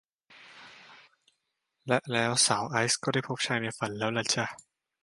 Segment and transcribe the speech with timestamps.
[1.87, 4.45] และแล้วสาวไอซ์ก็ได้พบชายในฝันแล้วล่ะจ้ะ